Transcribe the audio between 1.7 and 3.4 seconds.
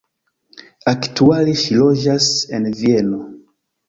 loĝas en Vieno.